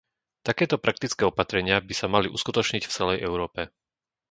[0.47, 3.61] Takéto praktické opatrenia by sa mali uskutočniť v celej Európe.